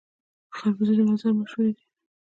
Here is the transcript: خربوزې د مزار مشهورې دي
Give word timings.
خربوزې 0.55 0.93
د 0.97 0.99
مزار 1.09 1.33
مشهورې 1.39 1.71
دي 1.77 1.83